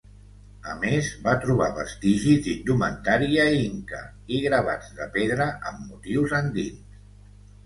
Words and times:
A 0.69 0.71
més, 0.83 1.09
va 1.25 1.33
trobar 1.43 1.67
vestigis 1.75 2.41
d'indumentària 2.47 3.45
inca 3.67 4.01
i 4.39 4.41
gravats 4.47 4.89
de 5.03 5.09
pedra 5.19 5.49
amb 5.53 5.87
motius 5.93 6.35
andins. 6.41 6.99